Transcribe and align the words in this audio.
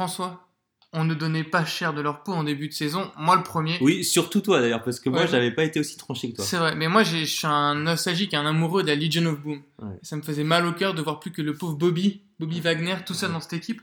François, 0.00 0.48
on 0.94 1.04
ne 1.04 1.12
donnait 1.12 1.44
pas 1.44 1.66
cher 1.66 1.92
de 1.92 2.00
leur 2.00 2.22
peau 2.22 2.32
en 2.32 2.42
début 2.42 2.68
de 2.68 2.72
saison. 2.72 3.12
Moi, 3.18 3.36
le 3.36 3.42
premier. 3.42 3.76
Oui, 3.82 4.02
surtout 4.02 4.40
toi 4.40 4.58
d'ailleurs, 4.62 4.82
parce 4.82 4.98
que 4.98 5.10
moi, 5.10 5.20
Ouais. 5.20 5.26
je 5.26 5.32
n'avais 5.32 5.50
pas 5.50 5.62
été 5.64 5.78
aussi 5.78 5.98
tranché 5.98 6.30
que 6.30 6.36
toi. 6.36 6.44
C'est 6.46 6.56
vrai, 6.56 6.74
mais 6.74 6.88
moi, 6.88 7.02
j'ai- 7.02 7.26
je 7.26 7.30
suis 7.36 7.46
un 7.46 7.74
nostalgique, 7.74 8.32
un 8.32 8.46
amoureux 8.46 8.82
de 8.82 8.88
la 8.88 8.94
Legion 8.94 9.26
of 9.26 9.38
Boom. 9.40 9.60
Ouais. 9.82 9.98
Ça 10.02 10.16
me 10.16 10.22
faisait 10.22 10.42
mal 10.42 10.64
au 10.64 10.72
cœur 10.72 10.94
de 10.94 11.02
voir 11.02 11.20
plus 11.20 11.32
que 11.32 11.42
le 11.42 11.54
pauvre 11.54 11.74
Bobby, 11.76 12.22
Bobby 12.38 12.62
Wagner, 12.62 12.96
tout 13.04 13.12
seul 13.12 13.28
Ouais. 13.28 13.34
dans 13.34 13.40
cette 13.40 13.52
équipe. 13.52 13.82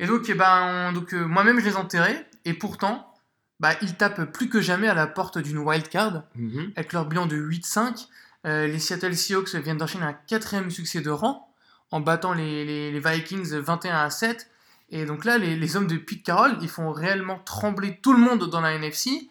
Et 0.00 0.06
donc, 0.08 0.22
eh 0.28 0.34
ben, 0.34 0.88
on- 0.90 0.92
donc 0.92 1.14
euh, 1.14 1.24
moi-même, 1.24 1.60
je 1.60 1.66
les 1.66 1.76
enterrais. 1.76 2.26
Et 2.44 2.52
pourtant, 2.54 3.14
bah, 3.60 3.74
ils 3.80 3.94
tapent 3.94 4.24
plus 4.32 4.48
que 4.48 4.60
jamais 4.60 4.88
à 4.88 4.94
la 4.94 5.06
porte 5.06 5.38
d'une 5.38 5.58
wild 5.58 5.88
card. 5.88 6.24
Mhm. 6.34 6.72
Avec 6.74 6.92
leur 6.92 7.06
bilan 7.06 7.26
de 7.26 7.36
8-5, 7.36 8.08
euh, 8.44 8.66
les 8.66 8.80
Seattle 8.80 9.14
Seahawks 9.16 9.54
viennent 9.54 9.76
d'enchaîner 9.78 10.04
un 10.04 10.14
quatrième 10.26 10.68
succès 10.72 11.00
de 11.00 11.10
rang 11.10 11.48
en 11.92 12.00
battant 12.00 12.32
les, 12.32 12.64
les- 12.64 12.90
les 12.90 12.98
Vikings 13.00 13.54
21 13.60 13.96
à 14.00 14.10
7. 14.10 14.48
Et 14.92 15.04
donc 15.06 15.24
là, 15.24 15.38
les, 15.38 15.56
les 15.56 15.76
hommes 15.76 15.86
de 15.88 15.96
Pete 15.96 16.22
Carroll, 16.22 16.56
ils 16.62 16.68
font 16.68 16.92
réellement 16.92 17.38
trembler 17.40 17.98
tout 18.02 18.12
le 18.12 18.20
monde 18.20 18.48
dans 18.50 18.60
la 18.60 18.74
NFC. 18.74 19.28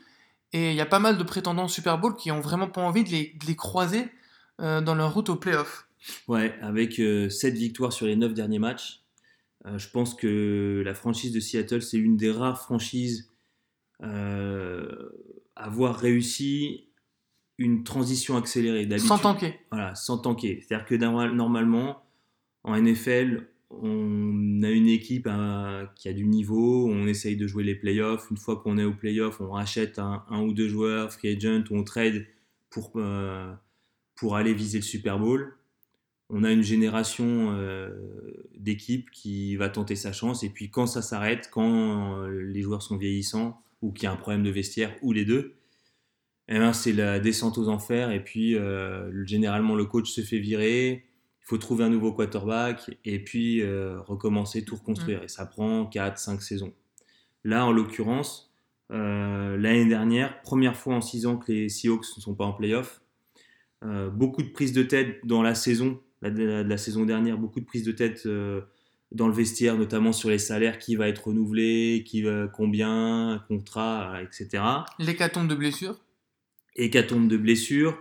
Et 0.53 0.71
il 0.71 0.75
y 0.75 0.81
a 0.81 0.85
pas 0.85 0.99
mal 0.99 1.17
de 1.17 1.23
prétendants 1.23 1.65
au 1.65 1.69
Super 1.69 1.97
Bowl 1.97 2.15
qui 2.15 2.29
ont 2.31 2.41
vraiment 2.41 2.67
pas 2.67 2.81
envie 2.81 3.03
de 3.05 3.09
les, 3.09 3.37
de 3.39 3.45
les 3.45 3.55
croiser 3.55 4.09
euh, 4.59 4.81
dans 4.81 4.95
leur 4.95 5.13
route 5.13 5.29
au 5.29 5.35
playoff. 5.37 5.87
Ouais, 6.27 6.57
avec 6.61 6.95
7 6.95 7.53
victoires 7.53 7.93
sur 7.93 8.05
les 8.07 8.15
9 8.17 8.33
derniers 8.33 8.59
matchs. 8.59 9.01
Euh, 9.67 9.77
je 9.77 9.87
pense 9.89 10.15
que 10.15 10.81
la 10.83 10.93
franchise 10.95 11.31
de 11.31 11.39
Seattle, 11.39 11.81
c'est 11.83 11.97
une 11.99 12.17
des 12.17 12.31
rares 12.31 12.59
franchises 12.59 13.29
euh, 14.03 15.09
à 15.55 15.65
avoir 15.65 15.95
réussi 15.95 16.87
une 17.57 17.83
transition 17.83 18.35
accélérée. 18.37 18.87
Sans 18.97 19.19
tanker. 19.19 19.59
Voilà, 19.71 19.93
sans 19.93 20.17
tanker. 20.17 20.65
C'est-à-dire 20.67 20.85
que 20.87 20.95
normal- 20.95 21.35
normalement, 21.35 22.03
en 22.63 22.75
NFL, 22.75 23.47
on 23.81 24.61
a 24.63 24.69
une 24.69 24.87
équipe 24.87 25.27
euh, 25.27 25.85
qui 25.95 26.09
a 26.09 26.13
du 26.13 26.25
niveau, 26.25 26.89
on 26.89 27.07
essaye 27.07 27.35
de 27.37 27.47
jouer 27.47 27.63
les 27.63 27.75
playoffs. 27.75 28.29
Une 28.29 28.37
fois 28.37 28.57
qu'on 28.57 28.77
est 28.77 28.83
au 28.83 28.93
playoff, 28.93 29.39
on 29.41 29.51
rachète 29.51 29.99
un, 29.99 30.23
ou 30.41 30.53
deux 30.53 30.67
joueurs, 30.67 31.11
free 31.11 31.35
agent, 31.35 31.63
ou 31.69 31.77
on 31.77 31.83
trade 31.83 32.25
pour, 32.69 32.91
euh, 32.95 33.51
pour 34.15 34.35
aller 34.35 34.53
viser 34.53 34.79
le 34.79 34.83
Super 34.83 35.19
Bowl. 35.19 35.53
On 36.29 36.43
a 36.43 36.51
une 36.51 36.63
génération 36.63 37.51
euh, 37.51 37.89
d'équipes 38.57 39.09
qui 39.11 39.55
va 39.55 39.69
tenter 39.69 39.95
sa 39.95 40.13
chance. 40.13 40.43
Et 40.43 40.49
puis 40.49 40.69
quand 40.69 40.87
ça 40.87 41.01
s'arrête, 41.01 41.49
quand 41.51 42.17
euh, 42.19 42.41
les 42.43 42.61
joueurs 42.61 42.81
sont 42.81 42.97
vieillissants, 42.97 43.61
ou 43.81 43.91
qu'il 43.91 44.03
y 44.03 44.07
a 44.07 44.11
un 44.11 44.15
problème 44.17 44.43
de 44.43 44.49
vestiaire, 44.51 44.95
ou 45.01 45.11
les 45.11 45.25
deux, 45.25 45.55
eh 46.47 46.59
ben, 46.59 46.73
c'est 46.73 46.93
la 46.93 47.19
descente 47.19 47.57
aux 47.57 47.67
enfers. 47.67 48.11
Et 48.11 48.23
puis 48.23 48.55
euh, 48.55 49.09
le- 49.11 49.25
généralement, 49.25 49.75
le 49.75 49.85
coach 49.85 50.09
se 50.11 50.21
fait 50.21 50.39
virer. 50.39 51.05
Faut 51.51 51.57
trouver 51.57 51.83
un 51.83 51.89
nouveau 51.89 52.13
quarterback 52.13 52.97
et 53.03 53.21
puis 53.21 53.61
euh, 53.61 53.99
recommencer, 53.99 54.63
tout 54.63 54.77
reconstruire. 54.77 55.21
Et 55.23 55.27
ça 55.27 55.45
prend 55.45 55.83
4-5 55.83 56.39
saisons. 56.39 56.73
Là, 57.43 57.65
en 57.65 57.73
l'occurrence, 57.73 58.53
euh, 58.91 59.57
l'année 59.57 59.85
dernière, 59.85 60.41
première 60.43 60.77
fois 60.77 60.95
en 60.95 61.01
6 61.01 61.25
ans 61.25 61.35
que 61.35 61.51
les 61.51 61.67
Seahawks 61.67 62.05
ne 62.15 62.21
sont 62.21 62.35
pas 62.35 62.45
en 62.45 62.53
playoff. 62.53 63.01
Euh, 63.83 64.09
beaucoup 64.09 64.43
de 64.43 64.47
prises 64.47 64.71
de 64.71 64.83
tête 64.83 65.19
dans 65.25 65.41
la 65.41 65.53
saison, 65.53 65.99
la, 66.21 66.29
la- 66.29 66.63
la 66.63 66.77
saison 66.77 67.05
dernière, 67.05 67.37
beaucoup 67.37 67.59
de 67.59 67.65
prises 67.65 67.83
de 67.83 67.91
tête 67.91 68.25
dans 69.11 69.27
le 69.27 69.33
vestiaire, 69.33 69.75
notamment 69.77 70.13
sur 70.13 70.29
les 70.29 70.37
salaires, 70.37 70.77
qui 70.79 70.95
va 70.95 71.09
être 71.09 71.27
renouvelé, 71.27 72.03
qui 72.07 72.21
va, 72.21 72.47
combien, 72.47 73.43
contrat, 73.49 74.21
etc 74.23 74.63
L'hécatombe 74.99 75.49
de 75.49 75.55
blessures. 75.55 75.99
hécatombe 76.77 77.27
de 77.27 77.35
blessures. 77.35 77.97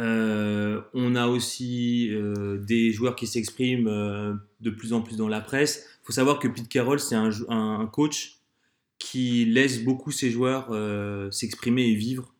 Euh, 0.00 0.80
on 0.94 1.14
a 1.14 1.26
aussi 1.26 2.08
euh, 2.10 2.58
des 2.58 2.90
joueurs 2.90 3.16
qui 3.16 3.26
s'expriment 3.26 3.88
euh, 3.88 4.34
de 4.60 4.70
plus 4.70 4.94
en 4.94 5.02
plus 5.02 5.16
dans 5.16 5.28
la 5.28 5.42
presse. 5.42 5.86
Il 6.02 6.06
faut 6.06 6.12
savoir 6.12 6.38
que 6.38 6.48
Pete 6.48 6.68
Carroll, 6.68 6.98
c'est 6.98 7.16
un, 7.16 7.86
coach 7.92 8.38
qui 8.98 9.44
laisse 9.44 9.84
beaucoup 9.84 10.10
ses 10.10 10.30
joueurs 10.30 10.70
s'exprimer 11.32 11.88
et 11.88 11.94
vivre. 11.94 12.34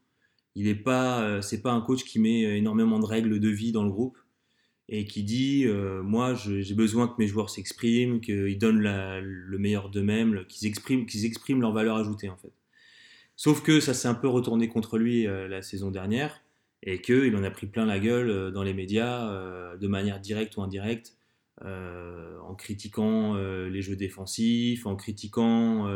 Il 0.54 0.66
n'est 0.66 0.74
pas, 0.74 1.40
c'est 1.42 1.62
pas 1.62 1.72
un 1.72 1.80
coach 1.80 2.04
qui 2.04 2.18
met 2.18 2.58
énormément 2.58 2.98
de 2.98 3.06
règles 3.06 3.40
de 3.40 3.48
vie 3.48 3.72
dans 3.72 3.84
le 3.84 3.90
groupe 3.90 4.18
et 4.88 5.04
qui 5.06 5.22
dit, 5.22 5.66
moi, 6.02 6.34
j'ai 6.34 6.74
besoin 6.74 7.08
que 7.08 7.14
mes 7.18 7.26
joueurs 7.26 7.48
s'expriment, 7.48 8.20
qu'ils 8.20 8.58
donnent 8.58 8.80
le 8.80 9.58
meilleur 9.58 9.88
d'eux-mêmes, 9.88 10.44
qu'ils 10.48 10.68
expriment, 10.68 11.06
qu'ils 11.06 11.24
expriment 11.24 11.62
leur 11.62 11.72
valeur 11.72 11.96
ajoutée 11.96 12.28
en 12.28 12.36
fait. 12.36 12.52
Sauf 13.36 13.62
que 13.62 13.80
ça 13.80 13.94
s'est 13.94 14.08
un 14.08 14.14
peu 14.14 14.28
retourné 14.28 14.68
contre 14.68 14.98
lui 14.98 15.24
la 15.24 15.62
saison 15.62 15.90
dernière 15.90 16.42
et 16.82 17.00
qu'il 17.00 17.36
en 17.36 17.42
a 17.42 17.50
pris 17.50 17.66
plein 17.66 17.84
la 17.84 17.98
gueule 17.98 18.30
euh, 18.30 18.50
dans 18.50 18.62
les 18.62 18.74
médias 18.74 19.28
euh, 19.28 19.76
de 19.76 19.86
manière 19.86 20.20
directe 20.20 20.56
ou 20.56 20.62
indirecte 20.62 21.14
euh, 21.62 22.38
en 22.40 22.54
critiquant 22.54 23.34
les 23.34 23.82
jeux 23.82 23.96
défensifs, 23.96 24.86
en 24.86 24.96
critiquant 24.96 25.86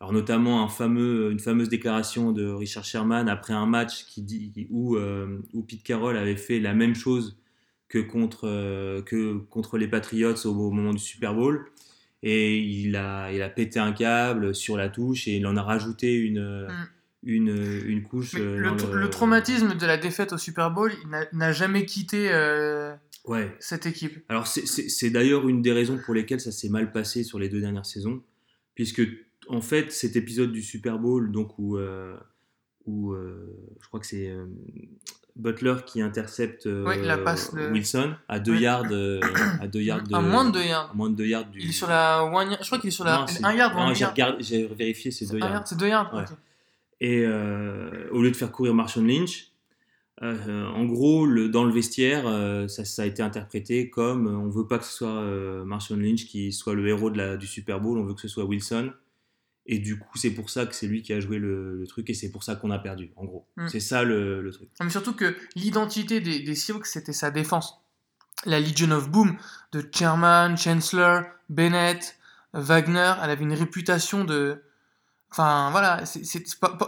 alors 0.00 0.12
notamment 0.12 0.66
une 0.66 1.38
fameuse 1.38 1.68
déclaration 1.68 2.32
de 2.32 2.46
Richard 2.46 2.84
Sherman 2.84 3.28
après 3.28 3.52
un 3.52 3.66
match 3.66 4.06
où, 4.70 4.96
où 4.96 5.62
Pete 5.62 5.82
Carroll 5.82 6.16
avait 6.16 6.36
fait 6.36 6.58
la 6.58 6.72
même 6.72 6.94
chose 6.94 7.38
que 7.88 7.98
contre, 7.98 9.02
que 9.04 9.36
contre 9.36 9.76
les 9.76 9.88
Patriots 9.88 10.46
au, 10.46 10.48
au 10.48 10.70
moment 10.70 10.94
du 10.94 11.00
Super 11.00 11.34
Bowl 11.34 11.66
et 12.22 12.58
il 12.58 12.96
a, 12.96 13.30
il 13.30 13.42
a 13.42 13.50
pété 13.50 13.78
un 13.78 13.92
câble 13.92 14.54
sur 14.54 14.78
la 14.78 14.88
touche 14.88 15.28
et 15.28 15.36
il 15.36 15.46
en 15.46 15.56
a 15.56 15.62
rajouté 15.62 16.14
une, 16.14 16.66
Mm. 16.66 16.97
Une, 17.22 17.82
une 17.86 18.02
couche. 18.02 18.34
Euh, 18.36 18.56
le, 18.92 19.10
traumatisme 19.10 19.74
de 19.76 19.86
la 19.86 19.96
défaite 19.96 20.32
au 20.32 20.38
Super 20.38 20.70
Bowl, 20.70 20.92
il 21.02 21.38
n'a- 21.38 21.52
jamais 21.52 21.84
quitté 21.84 22.30
euh, 22.32 22.94
Ouais. 23.26 23.54
cette 23.60 23.86
équipe. 23.86 24.24
Alors 24.28 24.46
c'est- 24.46 25.10
d'ailleurs 25.10 25.48
une 25.48 25.60
des 25.62 25.72
raisons 25.72 25.98
pour 26.04 26.14
lesquelles 26.14 26.40
ça 26.40 26.52
s'est 26.52 26.68
mal 26.68 26.92
passé 26.92 27.24
sur 27.24 27.38
les 27.38 27.48
deux 27.48 27.60
dernières 27.60 27.86
saisons, 27.86 28.22
puisque 28.74 29.02
en 29.48 29.60
fait 29.60 29.92
cet 29.92 30.16
épisode 30.16 30.52
du 30.52 30.62
Super 30.62 30.98
Bowl, 30.98 31.30
donc 31.32 31.58
où, 31.58 31.76
euh, 31.76 32.16
où 32.86 33.12
euh, 33.12 33.54
je 33.82 33.88
crois 33.88 34.00
que 34.00 34.06
c'est 34.06 34.28
euh, 34.28 34.46
Butler 35.36 35.76
qui 35.86 36.00
intercepte 36.00 36.66
euh, 36.66 36.84
Oui, 36.86 36.94
la 37.04 37.16
passe 37.18 37.54
de- 37.54 37.70
Wilson 37.70 38.14
à 38.28 38.40
deux 38.40 38.52
Ouais. 38.54 38.60
yards, 38.62 38.86
euh, 38.92 39.20
à 39.60 39.66
deux 39.68 39.82
yards 39.82 40.02
de, 40.08 40.14
À 40.14 40.20
moins 40.20 40.44
de 40.46 40.52
2 40.52 40.64
yards. 40.64 40.90
à 40.90 40.94
moins 40.94 41.10
de 41.10 41.14
deux 41.16 41.26
yards 41.26 41.46
du. 41.50 41.60
Il 41.60 41.68
est 41.68 41.72
sur 41.72 41.88
la 41.88 42.24
one 42.24 42.56
Je 42.60 42.66
crois 42.66 42.78
qu'il 42.78 42.88
est 42.88 42.90
sur 42.90 43.04
la 43.04 43.18
Non, 43.20 43.26
c'est- 43.26 43.44
1 43.44 43.52
yard 43.54 43.74
non, 43.74 43.88
1 43.88 44.36
j'ai 44.40 44.66
vérifié, 44.68 45.10
c'est 45.10 45.26
deux 45.26 45.36
Un 45.36 45.40
yards. 45.40 45.50
yard, 45.52 45.66
c'est 45.66 45.78
2 45.78 45.88
yards. 45.88 46.14
Ouais. 46.14 46.24
Et 47.00 47.24
euh, 47.24 48.08
au 48.10 48.22
lieu 48.22 48.30
de 48.30 48.36
faire 48.36 48.50
courir 48.50 48.74
Marshawn 48.74 49.06
Lynch, 49.06 49.52
euh, 50.22 50.66
en 50.66 50.84
gros, 50.84 51.26
le, 51.26 51.48
dans 51.48 51.64
le 51.64 51.72
vestiaire, 51.72 52.26
euh, 52.26 52.66
ça, 52.66 52.84
ça 52.84 53.02
a 53.02 53.06
été 53.06 53.22
interprété 53.22 53.88
comme 53.88 54.26
euh, 54.26 54.36
on 54.36 54.48
veut 54.48 54.66
pas 54.66 54.78
que 54.78 54.84
ce 54.84 54.92
soit 54.92 55.64
Marshawn 55.64 56.02
Lynch 56.02 56.26
qui 56.26 56.52
soit 56.52 56.74
le 56.74 56.88
héros 56.88 57.10
de 57.10 57.18
la, 57.18 57.36
du 57.36 57.46
Super 57.46 57.80
Bowl, 57.80 57.98
on 57.98 58.04
veut 58.04 58.14
que 58.14 58.20
ce 58.20 58.28
soit 58.28 58.44
Wilson. 58.44 58.92
Et 59.70 59.78
du 59.78 59.98
coup, 59.98 60.16
c'est 60.16 60.30
pour 60.30 60.48
ça 60.48 60.64
que 60.64 60.74
c'est 60.74 60.86
lui 60.86 61.02
qui 61.02 61.12
a 61.12 61.20
joué 61.20 61.38
le, 61.38 61.76
le 61.76 61.86
truc 61.86 62.08
et 62.08 62.14
c'est 62.14 62.30
pour 62.30 62.42
ça 62.42 62.56
qu'on 62.56 62.70
a 62.70 62.78
perdu, 62.78 63.12
en 63.16 63.26
gros. 63.26 63.46
Mm. 63.56 63.68
C'est 63.68 63.80
ça 63.80 64.02
le, 64.02 64.40
le 64.40 64.50
truc. 64.50 64.70
Mais 64.82 64.88
surtout 64.88 65.12
que 65.12 65.36
l'identité 65.54 66.20
des, 66.20 66.40
des 66.40 66.54
Seahawks, 66.54 66.86
c'était 66.86 67.12
sa 67.12 67.30
défense. 67.30 67.84
La 68.46 68.60
Legion 68.60 68.90
of 68.92 69.10
Boom 69.10 69.36
de 69.72 69.84
Chairman, 69.92 70.56
Chancellor, 70.56 71.24
Bennett, 71.50 72.16
Wagner, 72.54 73.12
elle 73.22 73.30
avait 73.30 73.44
une 73.44 73.52
réputation 73.52 74.24
de. 74.24 74.62
Enfin, 75.30 75.70
voilà, 75.72 76.06
c'est 76.06 76.22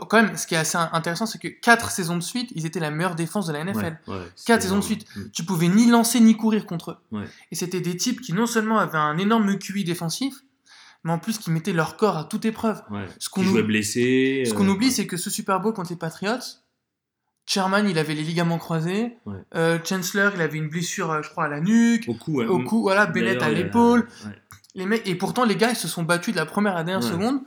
quand 0.09 0.23
même, 0.23 0.35
ce 0.37 0.47
qui 0.47 0.55
est 0.55 0.59
assez 0.59 0.79
intéressant, 0.79 1.27
c'est 1.27 1.39
que 1.39 1.49
4 1.49 1.91
saisons 1.91 2.17
de 2.17 2.23
suite, 2.23 2.51
ils 2.55 2.65
étaient 2.65 2.81
la 2.81 2.91
meilleure 2.91 3.15
défense 3.15 3.47
de 3.47 3.53
la 3.53 3.63
NFL. 3.65 3.99
Ouais, 4.09 4.15
ouais, 4.15 4.23
c'est 4.35 4.47
Quatre 4.47 4.63
saisons 4.63 4.79
de 4.79 4.83
suite. 4.83 5.07
Tu 5.35 5.45
pouvais 5.45 5.69
ni 5.69 5.91
lancer 5.91 6.21
ni 6.21 6.37
courir 6.37 6.65
contre 6.65 6.93
eux. 6.93 6.97
Ouais. 7.19 7.25
Et 7.53 7.55
c'était 7.55 7.83
des 7.83 7.97
types 7.99 8.23
qui 8.23 8.33
non 8.33 8.47
seulement 8.47 8.79
avaient 8.79 8.97
un 8.97 9.19
énorme 9.19 9.59
QI 9.59 9.85
défensif, 9.85 10.35
mais 11.05 11.13
en 11.13 11.19
plus 11.19 11.37
qui 11.39 11.51
mettaient 11.51 11.75
leur 11.75 11.99
corps 11.99 12.17
à 12.17 12.25
toute 12.25 12.47
épreuve. 12.47 12.83
Mm. 12.89 12.95
Ouais. 12.95 13.07
Ce 13.19 13.29
qu'on 13.29 13.43
jouait 13.43 13.61
oublie- 13.61 13.67
blessé. 13.75 14.45
Ce 14.47 14.55
qu'on 14.55 14.67
euh, 14.67 14.71
oublie, 14.73 14.91
c'est 14.91 15.07
que 15.07 15.19
ce 15.19 15.29
Super 15.29 15.61
Bowl 15.61 15.75
contre 15.75 15.91
les 15.91 15.97
Patriots, 15.97 16.39
Sherman, 17.47 17.89
il 17.91 17.99
avait 17.99 18.15
les 18.15 18.23
ligaments 18.23 18.59
croisés. 18.59 19.19
Ouais. 19.27 19.37
Euh, 19.55 19.79
Chancellor, 19.85 20.33
il 20.35 20.41
avait 20.41 20.57
une 20.59 20.69
blessure, 20.69 21.11
euh, 21.11 21.23
je 21.23 21.29
crois, 21.31 21.45
à 21.45 21.49
la 21.49 21.61
nuque. 21.61 22.05
Au 22.09 22.15
cou, 22.15 22.37
ouais. 22.39 22.47
Au 22.47 22.63
cou, 22.65 22.81
voilà, 22.83 23.07
Bennett 23.07 23.43
à 23.43 23.51
l'épaule. 23.51 24.09
ouais. 24.25 24.33
Les 24.77 24.87
mecs, 24.87 25.07
et 25.07 25.17
pourtant, 25.17 25.45
les 25.45 25.57
gars, 25.57 25.71
ils 25.71 25.77
se 25.77 25.89
sont 25.89 26.05
battus 26.05 26.33
de 26.33 26.39
la 26.39 26.47
première 26.47 26.73
à 26.75 26.77
la 26.77 26.85
dernière 26.85 27.05
Ouais. 27.05 27.13
seconde. 27.13 27.41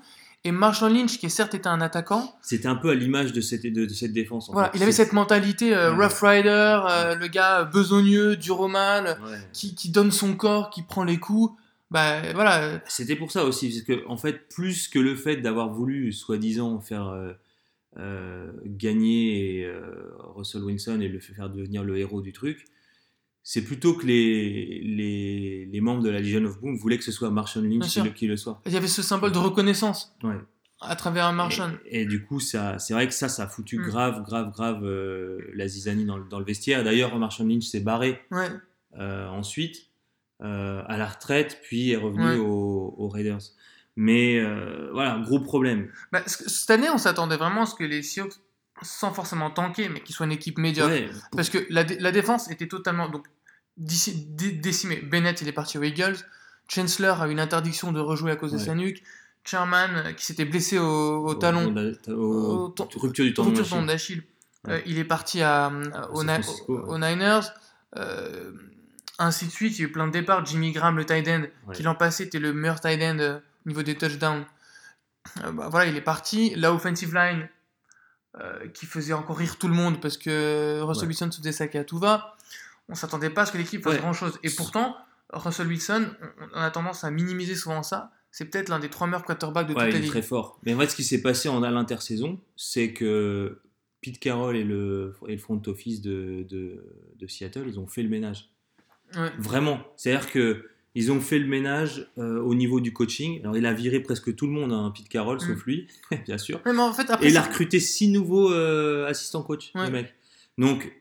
Et 0.46 0.52
Marshall 0.52 0.94
Lynch, 0.94 1.18
qui 1.20 1.30
certes 1.30 1.54
était 1.54 1.68
un 1.68 1.80
attaquant, 1.80 2.36
C'était 2.42 2.68
un 2.68 2.76
peu 2.76 2.90
à 2.90 2.96
l'image 2.96 3.32
de 3.32 3.40
cette, 3.40 3.64
de, 3.64 3.86
de 3.86 3.94
cette 3.94 4.12
défense. 4.12 4.50
en 4.50 4.54
voilà, 4.54 4.70
fait. 4.72 4.78
il 4.78 4.84
avait 4.84 4.92
cette 4.92 5.14
mentalité 5.14 5.74
euh, 5.74 5.94
Ouais. 5.94 6.06
Rough 6.06 6.20
Rider, 6.22 6.80
euh, 6.90 7.16
le 7.16 7.28
gars 7.28 7.64
besogneux, 7.64 8.36
duroman, 8.36 9.06
Ouais. 9.06 9.38
qui, 9.54 9.74
qui 9.74 9.90
donne 9.90 10.12
son 10.12 10.36
corps, 10.36 10.70
qui 10.70 10.82
prend 10.84 11.06
les 11.06 11.18
coups. 11.18 11.58
Bah 11.92 12.22
voilà, 12.34 12.82
C'était 12.88 13.16
pour 13.16 13.32
ça 13.32 13.46
aussi, 13.46 13.70
parce 13.70 13.84
que 13.84 14.06
en 14.08 14.18
fait, 14.18 14.50
plus 14.50 14.88
que 14.88 15.00
le 15.00 15.16
fait 15.16 15.38
d'avoir 15.38 15.70
voulu, 15.70 16.12
soi-disant, 16.12 16.80
faire 16.82 17.08
euh, 17.08 17.32
euh, 18.00 18.52
gagner 18.66 19.64
euh, 19.66 20.12
Russell 20.36 20.64
Wilson 20.64 21.00
et 21.02 21.08
le 21.08 21.20
faire 21.20 21.50
devenir 21.50 21.84
le 21.84 21.98
héros 22.00 22.22
du 22.22 22.34
truc, 22.34 22.66
c'est 23.44 23.64
plutôt 23.64 23.94
que 23.94 24.06
les, 24.06 24.82
les, 24.84 25.66
les 25.72 25.82
membres 25.82 26.02
de 26.02 26.10
la 26.10 26.20
Legion 26.20 26.44
of 26.46 26.60
Boom 26.62 26.76
voulaient 26.78 26.98
que 26.98 27.04
ce 27.04 27.12
soit 27.12 27.30
Bien 27.30 27.44
Lynch 27.62 27.98
le, 27.98 28.10
qui 28.12 28.26
le 28.28 28.38
soit. 28.38 28.62
il 28.66 28.72
y 28.72 28.78
avait 28.78 28.88
ce 28.88 29.02
symbole 29.02 29.32
de 29.34 29.38
reconnaissance 29.38 30.16
Ouais. 30.24 30.36
à 30.82 30.96
travers 30.96 31.26
un 31.26 31.34
Marshall. 31.34 31.80
Et, 31.86 32.02
et 32.02 32.06
du 32.06 32.24
coup, 32.26 32.40
ça, 32.40 32.80
c'est 32.80 32.94
vrai 32.94 33.08
que 33.08 33.14
ça, 33.14 33.28
ça 33.30 33.44
a 33.44 33.48
foutu 33.48 33.78
Mm. 33.80 33.84
grave, 33.84 34.24
grave, 34.24 34.52
grave 34.52 34.84
euh, 34.86 35.40
la 35.54 35.68
zizanie 35.68 36.06
dans, 36.06 36.18
le- 36.18 36.28
dans 36.30 36.40
le 36.40 36.46
vestiaire. 36.46 36.84
D'ailleurs, 36.84 37.18
Marshall 37.20 37.48
Lynch 37.50 37.66
s'est 37.66 37.80
barré 37.82 38.22
Ouais. 38.32 38.50
euh, 38.98 39.28
ensuite 39.28 39.88
euh, 40.42 40.82
à 40.88 40.98
la 40.98 41.06
retraite, 41.08 41.60
puis 41.64 41.92
est 41.92 41.96
revenu 41.98 42.24
Ouais. 42.26 42.36
aux, 42.38 42.96
aux 42.98 43.08
Raiders. 43.10 43.40
Mais 43.96 44.40
voilà, 44.92 45.20
gros 45.24 45.40
problème. 45.40 45.90
Bah, 46.12 46.22
cette 46.26 46.70
année, 46.72 46.90
on 46.90 46.98
s'attendait 46.98 47.38
vraiment 47.38 47.62
à 47.64 47.66
ce 47.66 47.76
que 47.76 47.84
les 47.84 48.02
Seahawks, 48.04 48.34
sans 48.82 49.14
forcément 49.14 49.50
tanker, 49.52 49.90
mais 49.90 50.02
qu'ils 50.02 50.16
soient 50.16 50.26
une 50.26 50.32
équipe 50.32 50.58
médiocre. 50.58 50.92
Ouais, 50.92 51.10
Parce 51.36 51.50
que 51.50 51.66
la, 51.70 51.84
dé- 51.84 51.98
la 52.00 52.12
défense 52.12 52.50
était 52.50 52.68
totalement 52.68 53.08
donc, 53.10 53.28
décimée. 53.78 54.98
Bennett, 54.98 55.40
il 55.42 55.48
est 55.48 55.52
parti 55.54 55.78
aux 55.78 55.84
Eagles. 55.84 56.18
Chancellor 56.68 57.22
a 57.22 57.28
eu 57.28 57.32
une 57.32 57.40
interdiction 57.40 57.92
de 57.92 58.00
rejouer 58.00 58.32
à 58.32 58.36
cause 58.36 58.52
de 58.54 58.58
sa 58.58 58.76
nuque. 58.76 59.04
Sherman, 59.46 59.92
euh, 59.96 60.14
qui 60.14 60.26
s'était 60.26 60.46
blessé 60.46 60.80
au, 60.80 61.26
au 61.28 61.36
talon, 61.36 61.74
Au, 62.08 62.12
au- 62.12 62.76
Au 62.78 63.00
rupture 63.00 63.26
du 63.26 63.34
tendon 63.34 63.52
d'Achille. 63.86 64.24
Ouais. 64.66 64.76
euh, 64.76 64.82
il 64.86 64.98
est 64.98 65.04
parti 65.04 65.42
à, 65.42 65.66
à- 65.66 66.08
Francisco, 66.14 66.80
aux-. 66.88 66.98
Niners. 66.98 67.42
Euh, 67.98 68.54
ainsi 69.20 69.46
de 69.48 69.52
suite, 69.52 69.78
il 69.78 69.82
y 69.82 69.86
a 69.86 69.88
eu 69.90 69.92
plein 69.92 70.08
de 70.08 70.14
départs. 70.14 70.46
Jimmy 70.46 70.72
Graham, 70.72 70.96
le 70.98 71.06
tight 71.06 71.28
end, 71.28 71.44
qui 71.74 71.84
l'an 71.84 71.96
passé 71.96 72.24
était 72.24 72.40
le 72.40 72.54
meilleur 72.54 72.80
tight 72.80 73.02
end 73.02 73.20
euh, 73.20 73.40
au 73.66 73.70
niveau 73.70 73.84
des 73.84 73.96
touchdowns. 73.96 74.46
Euh, 75.44 75.52
bah, 75.52 75.68
voilà, 75.70 75.90
il 75.92 75.98
est 75.98 76.02
parti. 76.02 76.54
La 76.56 76.74
offensive 76.74 77.14
line, 77.14 77.50
euh, 78.42 78.68
qui 78.70 78.86
faisait 78.86 79.14
encore 79.14 79.38
rire 79.38 79.58
tout 79.58 79.68
le 79.68 79.74
monde 79.76 80.02
parce 80.02 80.18
que 80.18 80.82
Russell 80.82 81.04
Ouais. 81.04 81.08
Wilson 81.10 81.32
se 81.32 81.38
faisait 81.40 81.52
saquer 81.52 81.80
à 81.80 81.84
tout 81.84 82.00
va. 82.00 82.36
On 82.90 82.96
s'attendait 82.96 83.30
pas 83.30 83.44
à 83.44 83.46
ce 83.46 83.52
que 83.52 83.58
l'équipe 83.58 83.84
fasse 83.84 83.94
Ouais. 83.94 84.00
grand 84.00 84.14
chose. 84.14 84.40
Et 84.44 84.50
pourtant, 84.50 84.98
Russell 85.32 85.68
Wilson, 85.68 86.08
on, 86.42 86.60
on 86.60 86.62
a 86.62 86.70
tendance 86.72 87.04
à 87.04 87.12
minimiser 87.12 87.56
souvent 87.56 87.84
ça. 87.84 88.12
C'est 88.32 88.46
peut-être 88.46 88.70
l'un 88.70 88.80
des 88.80 88.90
trois 88.90 89.06
meilleurs 89.08 89.26
quarterbacks 89.26 89.68
de 89.68 89.74
Ouais, 89.76 89.86
toute 89.86 89.94
la 89.94 90.00
ligue. 90.00 90.10
très 90.10 90.22
fort. 90.24 90.60
Mais 90.64 90.74
en 90.74 90.80
fait, 90.80 90.88
ce 90.90 90.96
qui 90.96 91.04
s'est 91.04 91.22
passé 91.22 91.50
en 91.50 91.62
à 91.64 91.70
l'intersaison, 91.70 92.40
c'est 92.56 92.92
que 92.94 93.62
Pete 94.02 94.20
Carroll 94.20 94.58
et 94.58 94.64
le, 94.64 95.14
et 95.28 95.34
le 95.34 95.38
front 95.38 95.62
office 95.68 96.02
de, 96.02 96.44
de, 96.50 96.84
de 97.16 97.28
Seattle, 97.28 97.66
ils 97.68 97.80
ont 97.80 97.88
fait 97.88 98.02
le 98.04 98.10
ménage. 98.10 98.50
Vraiment. 99.38 99.80
C'est-à-dire 99.96 100.32
que 100.32 100.68
ils 100.96 101.12
ont 101.12 101.20
fait 101.22 101.40
le 101.40 101.48
ménage 101.48 102.08
euh, 102.18 102.40
au 102.42 102.54
niveau 102.56 102.80
du 102.80 102.94
coaching. 102.94 103.40
Alors, 103.42 103.58
il 103.58 103.66
a 103.66 103.74
viré 103.74 104.00
presque 104.00 104.36
tout 104.36 104.46
le 104.48 104.54
monde, 104.54 104.72
hein, 104.72 104.92
Pete 104.96 105.10
Carroll, 105.10 105.38
Mm. 105.38 105.40
sauf 105.40 105.64
lui, 105.66 105.88
bien 106.26 106.38
sûr. 106.38 106.62
Mais 106.66 106.78
en 106.78 106.94
fait, 106.94 107.10
après, 107.10 107.26
Et 107.28 107.30
il 107.30 107.38
a 107.38 107.42
recruté 107.42 107.80
six 107.80 108.08
nouveaux 108.10 108.52
euh, 108.52 109.08
assistants 109.08 109.42
coach, 109.44 109.72
Ouais. 109.76 109.86
le 109.86 109.92
mec. 109.92 110.14
Donc, 110.58 110.92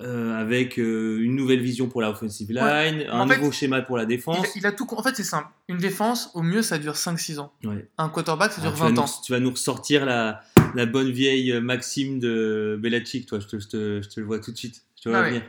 euh, 0.00 0.32
avec 0.38 0.78
euh, 0.78 1.18
une 1.20 1.34
nouvelle 1.34 1.60
vision 1.60 1.88
pour 1.88 2.00
la 2.00 2.10
offensive 2.10 2.50
line, 2.52 2.98
Ouais. 2.98 3.06
un 3.08 3.20
En 3.20 3.26
fait, 3.28 3.38
nouveau 3.38 3.50
schéma 3.52 3.82
pour 3.82 3.96
la 3.96 4.04
il, 4.04 4.08
défense. 4.08 4.44
a, 4.46 4.48
il 4.56 4.64
a 4.66 4.70
tout. 4.72 4.86
En 4.96 5.02
fait, 5.02 5.14
c'est 5.16 5.24
simple. 5.24 5.48
Une 5.68 5.78
défense, 5.78 6.30
au 6.34 6.42
mieux, 6.42 6.62
ça 6.62 6.78
dure 6.78 6.94
5-6 6.96 7.38
ans. 7.40 7.52
Ouais. 7.64 7.88
Un 7.98 8.08
quarterback, 8.08 8.52
ça 8.52 8.60
Alors, 8.60 8.74
dure 8.74 8.82
vas 8.84 8.88
20 8.90 8.94
nous, 8.94 9.00
ans. 9.02 9.20
tu 9.24 9.32
vas 9.32 9.40
nous 9.40 9.50
ressortir 9.50 10.04
la, 10.06 10.40
la 10.76 10.86
bonne 10.86 11.10
vieille 11.10 11.60
maxime 11.60 12.20
de 12.20 12.78
Belichick, 12.80 13.26
toi, 13.26 13.40
je 13.40 13.46
te, 13.48 13.58
je 13.58 13.68
te- 13.68 14.00
je 14.02 14.08
te 14.08 14.20
le 14.20 14.26
vois 14.26 14.38
tout 14.38 14.52
de 14.52 14.56
suite. 14.56 14.82
Je 14.96 15.02
te 15.02 15.08
vois 15.08 15.18
Ah 15.18 15.30
ouais. 15.30 15.42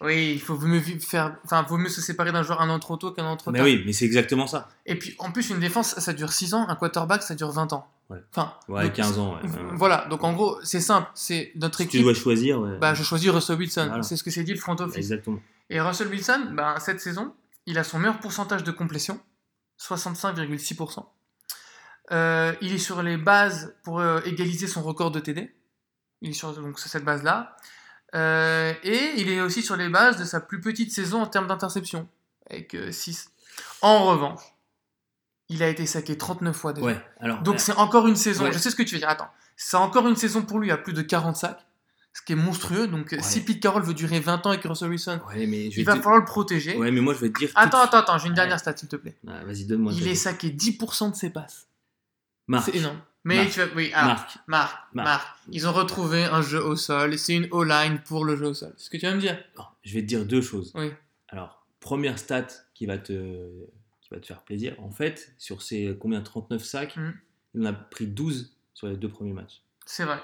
Oui, 0.00 0.32
il 0.34 0.40
faut 0.40 0.54
vaut 0.56 0.66
mieux 0.66 0.80
faire. 0.80 1.36
Enfin, 1.44 1.62
vaut 1.62 1.78
mieux 1.78 1.88
se 1.88 2.00
séparer 2.00 2.32
d'un 2.32 2.42
joueur 2.42 2.60
un 2.60 2.68
an 2.68 2.78
trop 2.78 2.96
tôt 2.96 3.12
qu'un 3.12 3.24
an 3.24 3.36
trop 3.36 3.52
Mais 3.52 3.58
tard. 3.58 3.66
oui, 3.66 3.82
mais 3.86 3.92
c'est 3.92 4.04
exactement 4.04 4.46
ça. 4.46 4.68
Et 4.86 4.98
puis, 4.98 5.14
en 5.18 5.30
plus, 5.30 5.50
une 5.50 5.60
défense, 5.60 5.94
ça 5.98 6.12
dure 6.12 6.32
6 6.32 6.52
ans. 6.54 6.66
Un 6.68 6.74
quarterback, 6.76 7.22
ça 7.22 7.34
dure 7.34 7.50
20 7.52 7.72
ans. 7.72 7.88
Ouais. 8.10 8.18
Enfin, 8.30 8.52
Ouais, 8.68 8.84
donc, 8.84 8.92
15 8.94 9.18
ans. 9.18 9.34
ouais. 9.36 9.48
Voilà. 9.72 10.06
Donc, 10.10 10.24
en 10.24 10.32
gros, 10.34 10.58
c'est 10.62 10.80
simple. 10.80 11.08
C'est 11.14 11.52
notre 11.54 11.78
Si 11.78 11.84
tu 11.88 11.96
équipe. 11.96 12.02
dois 12.04 12.12
choisir, 12.14 12.60
ouais. 12.60 12.76
Bah, 12.78 12.92
je 12.94 13.02
choisis 13.02 13.30
Russell 13.30 13.56
Wilson. 13.56 13.86
Voilà. 13.86 14.02
C'est 14.02 14.16
ce 14.16 14.24
que 14.24 14.30
s'est 14.30 14.44
dit 14.44 14.52
le 14.52 14.58
front 14.60 14.76
office. 14.76 14.96
exactement. 14.96 15.38
Et 15.70 15.80
Russell 15.80 16.08
Wilson, 16.08 16.48
ben, 16.52 16.74
cette 16.80 17.00
saison, 17.00 17.32
il 17.66 17.78
a 17.78 17.84
son 17.84 17.98
meilleur 17.98 18.18
pourcentage 18.18 18.62
de 18.64 18.72
complétion, 18.72 19.18
65,6%. 19.80 21.06
Euh, 22.12 22.52
il 22.60 22.74
est 22.74 22.78
sur 22.78 23.02
les 23.02 23.16
bases 23.16 23.74
pour 23.82 24.00
euh, 24.00 24.20
égaliser 24.26 24.66
son 24.66 24.82
record 24.82 25.10
de 25.10 25.20
TD. 25.20 25.54
Il 26.20 26.30
est 26.30 26.34
sur, 26.34 26.52
donc, 26.52 26.78
sur 26.78 26.90
cette 26.90 27.04
base-là. 27.04 27.56
Euh, 28.14 28.72
et 28.84 29.12
il 29.16 29.28
est 29.28 29.40
aussi 29.40 29.62
sur 29.62 29.76
les 29.76 29.88
bases 29.88 30.16
de 30.18 30.24
sa 30.24 30.40
plus 30.40 30.60
petite 30.60 30.92
saison 30.92 31.22
en 31.22 31.26
termes 31.26 31.46
d'interception, 31.46 32.08
avec 32.48 32.76
6. 32.90 33.30
En 33.82 34.04
revanche, 34.06 34.40
il 35.48 35.62
a 35.62 35.68
été 35.68 35.84
saqué 35.86 36.16
39 36.16 36.56
fois 36.56 36.72
déjà. 36.72 36.86
Ouais, 36.86 37.00
alors. 37.20 37.42
Donc 37.42 37.56
euh, 37.56 37.58
c'est 37.58 37.74
encore 37.76 38.06
une 38.06 38.16
saison. 38.16 38.44
Ouais. 38.44 38.52
Je 38.52 38.58
sais 38.58 38.70
ce 38.70 38.76
que 38.76 38.82
tu 38.82 38.94
veux 38.94 39.00
dire. 39.00 39.08
Attends. 39.08 39.28
C'est 39.56 39.76
encore 39.76 40.06
une 40.08 40.16
saison 40.16 40.42
pour 40.42 40.58
lui 40.58 40.70
à 40.70 40.76
plus 40.76 40.92
de 40.92 41.02
40 41.02 41.36
sacs, 41.36 41.64
ce 42.12 42.22
qui 42.22 42.32
est 42.32 42.36
monstrueux. 42.36 42.86
Donc 42.88 43.12
euh, 43.12 43.16
Ouais. 43.16 43.22
si 43.22 43.44
Pete 43.44 43.60
Carroll 43.60 43.82
veut 43.82 43.94
durer 43.94 44.20
20 44.20 44.46
ans 44.46 44.50
avec 44.50 44.64
Russell 44.64 44.88
Wilson, 44.90 45.20
ouais, 45.28 45.46
mais 45.46 45.70
je 45.70 45.80
il 45.80 45.84
va 45.84 45.94
te- 45.94 45.98
falloir 46.00 46.18
le 46.18 46.24
protéger. 46.24 46.76
Ouais, 46.76 46.90
mais 46.90 47.00
moi, 47.00 47.14
je 47.14 47.18
vais 47.20 47.30
te 47.30 47.38
dire. 47.38 47.50
Attends, 47.56 47.80
attends, 47.80 47.98
attends, 47.98 48.18
j'ai 48.18 48.26
une 48.26 48.30
Ouais. 48.30 48.36
dernière 48.36 48.58
stat, 48.58 48.76
s'il 48.76 48.88
te 48.88 48.96
plaît. 48.96 49.16
suite- 49.22 49.30
Ah, 49.32 49.44
Vas-y, 49.44 49.64
donne-moi. 49.66 49.92
Il 49.94 50.08
est 50.08 50.14
saqué 50.14 50.50
10% 50.50 51.10
de 51.10 51.16
ses 51.16 51.30
passes. 51.30 51.66
C'est 52.64 52.76
énorme. 52.76 53.00
Mais 53.24 53.36
Marc. 53.36 53.50
tu 53.52 53.60
vas. 53.60 53.66
Oui, 53.74 53.90
ah, 53.94 54.04
Marc. 54.06 54.38
Marc, 54.46 54.76
Marc. 54.92 55.06
Marc. 55.06 55.38
Ils 55.50 55.66
ont 55.66 55.72
retrouvé 55.72 56.24
un 56.24 56.42
jeu 56.42 56.62
au 56.62 56.76
sol 56.76 57.14
et 57.14 57.16
c'est 57.18 57.34
une 57.34 57.48
O-line 57.50 58.00
pour 58.06 58.24
le 58.24 58.36
jeu 58.36 58.46
au 58.48 58.54
sol. 58.54 58.72
C'est 58.76 58.84
ce 58.84 58.90
que 58.90 58.96
tu 58.98 59.06
vas 59.06 59.14
me 59.14 59.20
dire 59.20 59.38
je 59.82 59.94
vais 59.94 60.00
te 60.02 60.06
dire 60.06 60.24
deux 60.24 60.42
choses. 60.42 60.72
Oui. 60.74 60.90
Alors, 61.28 61.66
première 61.80 62.18
stat 62.18 62.46
qui 62.74 62.86
va 62.86 62.96
te, 62.98 63.12
qui 64.02 64.08
va 64.10 64.18
te 64.20 64.26
faire 64.26 64.42
plaisir. 64.42 64.74
En 64.78 64.90
fait, 64.90 65.34
sur 65.38 65.62
ces 65.62 65.96
combien 65.98 66.20
39 66.22 66.62
sacs, 66.64 66.96
Mhm. 66.96 67.14
il 67.54 67.62
en 67.62 67.64
a 67.66 67.72
pris 67.72 68.06
12 68.06 68.56
sur 68.74 68.86
les 68.88 68.96
deux 68.96 69.08
premiers 69.08 69.32
matchs. 69.32 69.62
C'est 69.86 70.04
vrai. 70.04 70.18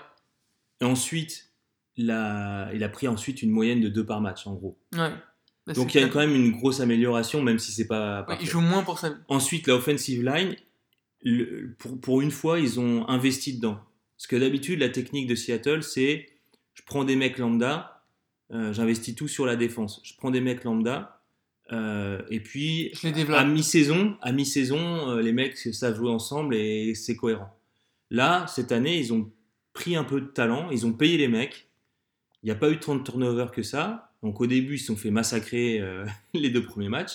Et 0.81 0.85
ensuite, 0.85 1.50
il 1.96 2.11
a, 2.11 2.73
il 2.73 2.82
a 2.85 2.88
pris 2.88 3.06
ensuite 3.08 3.43
une 3.43 3.50
moyenne 3.50 3.81
de 3.81 3.88
2 3.88 4.05
par 4.06 4.20
match, 4.20 4.46
en 4.46 4.55
gros. 4.55 4.79
Ouais. 4.94 5.12
Bah, 5.67 5.73
Donc, 5.75 5.94
il 5.94 6.00
y 6.00 6.05
a 6.05 6.08
quand 6.08 6.20
même 6.20 6.35
une 6.35 6.53
grosse 6.53 6.81
amélioration, 6.81 7.43
même 7.43 7.58
si 7.58 7.70
c'est 7.73 7.87
pas. 7.87 8.25
Ouais, 8.29 8.38
il 8.41 8.46
joue 8.46 8.61
moins 8.62 8.82
pour 8.82 8.96
vie. 8.96 9.08
Ensuite, 9.29 9.67
la 9.67 9.75
offensive 9.75 10.25
line, 10.25 10.56
le- 11.22 11.75
pour, 11.78 12.00
pour 12.00 12.20
une 12.20 12.31
fois, 12.31 12.58
ils 12.61 12.78
ont 12.81 13.08
investi 13.08 13.55
dedans. 13.55 13.78
Parce 14.17 14.26
que 14.26 14.37
d'habitude, 14.37 14.81
la 14.81 14.88
technique 14.90 15.26
de 15.26 15.34
Seattle, 15.34 15.82
c'est 15.82 16.26
je 16.75 16.82
prends 16.87 17.05
des 17.05 17.17
mecs 17.17 17.38
lambda, 17.38 18.05
euh, 18.52 18.72
j'investis 18.72 19.14
tout 19.14 19.28
sur 19.28 19.46
la 19.46 19.56
défense. 19.56 20.00
Je 20.05 20.14
prends 20.17 20.31
des 20.31 20.40
mecs 20.40 20.64
lambda, 20.64 21.22
euh, 21.72 22.20
et 22.31 22.40
puis 22.40 22.90
Je 22.94 23.06
les 23.06 23.12
développe. 23.12 23.38
à 23.38 23.44
mi-saison, 23.44 24.17
à 24.22 24.32
mi-saison, 24.32 25.11
euh, 25.11 25.22
les 25.22 25.32
mecs 25.32 25.56
savent 25.56 25.96
jouer 25.96 26.11
ensemble 26.11 26.55
et 26.55 26.94
c'est 26.94 27.17
cohérent. 27.17 27.56
Là, 28.11 28.46
cette 28.49 28.72
année, 28.72 28.99
ils 28.99 29.12
ont 29.12 29.31
pris 29.72 29.94
un 29.96 30.05
peu 30.05 30.20
de 30.20 30.26
talent, 30.26 30.70
ils 30.70 30.84
ont 30.87 30.93
payé 30.93 31.17
les 31.17 31.28
mecs. 31.28 31.69
Il 32.43 32.46
n'y 32.46 32.50
a 32.52 32.56
pas 32.56 32.70
eu 32.70 32.78
tant 32.81 32.96
de 32.96 33.02
turnover 33.05 33.46
que 33.52 33.62
ça. 33.62 34.12
Donc 34.22 34.40
au 34.40 34.46
début, 34.46 34.75
ils 34.75 34.78
se 34.78 34.87
sont 34.87 34.96
fait 34.96 35.11
massacrer 35.12 35.81
les 36.34 36.50
deux 36.50 36.62
premiers 36.64 36.88
matchs. 36.88 37.12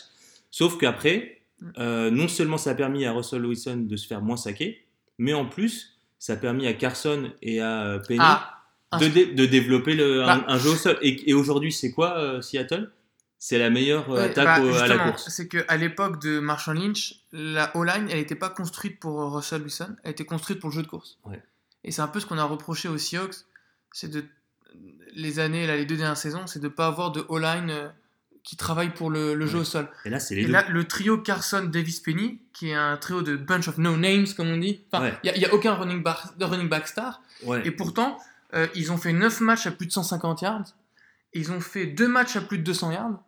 Sauf 0.51 0.77
qu'après, 0.77 1.41
euh, 1.77 2.11
non 2.11 2.27
seulement 2.27 2.57
ça 2.57 2.71
a 2.71 2.75
permis 2.75 3.05
à 3.05 3.11
Russell 3.13 3.45
Wilson 3.45 3.85
de 3.87 3.95
se 3.97 4.07
faire 4.07 4.21
moins 4.21 4.37
saquer, 4.37 4.85
mais 5.17 5.33
en 5.33 5.45
plus, 5.45 5.97
ça 6.19 6.33
a 6.33 6.35
permis 6.35 6.67
à 6.67 6.73
Carson 6.73 7.31
et 7.41 7.61
à 7.61 7.83
euh, 7.85 7.99
Penny 7.99 8.19
Ah, 8.21 8.61
de, 8.99 9.07
dé- 9.07 9.25
de 9.33 9.45
développer 9.45 9.95
le, 9.95 10.23
Bah. 10.25 10.43
un 10.47 10.57
jeu 10.57 10.71
au 10.71 10.75
sol. 10.75 10.97
Et, 11.01 11.29
et 11.29 11.33
aujourd'hui, 11.33 11.71
c'est 11.71 11.91
quoi 11.91 12.17
euh, 12.17 12.41
Seattle? 12.41 12.91
C'est 13.37 13.59
la 13.59 13.69
meilleure 13.69 14.09
euh, 14.11 14.25
attaque 14.25 14.45
bah, 14.45 14.61
au- 14.63 14.73
à 14.75 14.87
la 14.87 14.97
course. 15.09 15.29
C'est 15.29 15.47
qu'à 15.47 15.77
l'époque 15.77 16.21
de 16.21 16.39
Marshall 16.39 16.77
Lynch, 16.79 17.21
la 17.31 17.75
O-line, 17.75 18.07
elle 18.09 18.17
n'était 18.19 18.35
pas 18.35 18.49
construite 18.49 18.99
pour 18.99 19.33
Russell 19.35 19.61
Wilson, 19.61 19.95
elle 20.03 20.11
était 20.11 20.25
construite 20.25 20.59
pour 20.59 20.69
le 20.69 20.75
jeu 20.75 20.81
de 20.83 20.87
course. 20.87 21.17
Ouais. 21.25 21.41
Et 21.83 21.91
c'est 21.91 22.01
un 22.01 22.07
peu 22.07 22.19
ce 22.19 22.25
qu'on 22.25 22.37
a 22.37 22.43
reproché 22.43 22.87
aux 22.87 22.97
Seahawks, 22.97 23.35
c'est 23.91 24.09
de 24.09 24.23
les 25.13 25.39
années, 25.39 25.67
là, 25.67 25.75
les 25.77 25.85
deux 25.85 25.95
dernières 25.97 26.17
saisons, 26.17 26.47
c'est 26.47 26.59
de 26.59 26.67
pas 26.67 26.87
avoir 26.87 27.11
de 27.11 27.23
O-line 27.29 27.93
qui 28.45 28.55
travaille 28.55 28.93
pour 28.93 29.09
le, 29.09 29.33
le 29.33 29.45
jeu 29.47 29.55
Ouais. 29.55 29.61
au 29.61 29.65
sol. 29.65 29.89
Et 30.05 30.09
là, 30.09 30.19
c'est 30.19 30.35
les 30.35 30.43
Et 30.43 30.45
deux. 30.45 30.51
là, 30.53 30.63
le 30.69 30.83
trio 30.85 31.17
Carson, 31.17 31.63
Davis, 31.65 31.99
Penny, 31.99 32.39
qui 32.53 32.69
est 32.69 32.73
un 32.75 32.95
trio 32.95 33.21
de 33.23 33.35
bunch 33.35 33.67
of 33.67 33.77
no 33.79 33.97
names, 33.97 34.27
comme 34.37 34.47
on 34.47 34.57
dit. 34.57 34.81
Enfin, 34.91 35.11
il 35.23 35.31
Ouais. 35.31 35.37
n'y 35.39 35.45
a, 35.45 35.53
aucun 35.53 35.73
running 35.73 36.01
back, 36.03 36.37
de 36.37 36.45
running 36.45 36.69
back 36.69 36.87
star. 36.87 37.21
Ouais. 37.43 37.61
Et 37.67 37.71
pourtant, 37.71 38.17
euh, 38.53 38.67
ils 38.75 38.91
ont 38.91 38.97
fait 38.97 39.11
9 39.13 39.41
matchs 39.41 39.65
à 39.65 39.71
plus 39.71 39.87
de 39.87 39.91
150 39.91 40.41
yards. 40.43 40.63
Ils 41.33 41.51
ont 41.51 41.59
fait 41.59 41.87
2 41.87 42.07
matchs 42.07 42.35
à 42.37 42.41
plus 42.41 42.59
de 42.59 42.63
200 42.63 42.91
yards. 42.91 43.19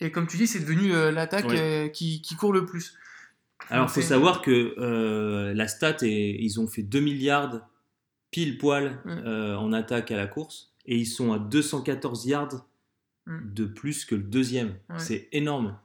Et 0.00 0.10
comme 0.10 0.26
tu 0.26 0.38
dis, 0.38 0.46
c'est 0.48 0.60
devenu 0.60 0.92
euh, 0.94 1.12
l'attaque 1.12 1.44
euh, 1.50 1.88
qui, 1.88 2.22
qui 2.22 2.34
court 2.34 2.52
le 2.54 2.64
plus. 2.66 2.94
Alors, 3.68 3.84
Donc, 3.86 3.94
faut 3.94 4.00
savoir 4.00 4.40
que 4.42 5.52
la 5.54 5.68
stat, 5.68 5.96
est, 6.02 6.36
ils 6.40 6.58
ont 6.60 6.66
fait 6.66 6.82
2 6.82 6.98
milliards 6.98 7.60
pile 8.30 8.56
poil 8.56 8.98
en 9.06 9.72
attaque 9.74 10.10
à 10.10 10.16
la 10.16 10.26
course 10.26 10.70
et 10.86 10.96
ils 10.96 11.06
sont 11.06 11.32
à 11.34 11.38
214 11.38 12.24
yards 12.26 12.64
Mm. 13.26 13.54
de 13.54 13.64
plus 13.66 14.04
que 14.04 14.14
le 14.16 14.22
deuxième. 14.22 14.70
Ouais. 14.90 14.98
C'est 14.98 15.28
énorme. 15.32 15.78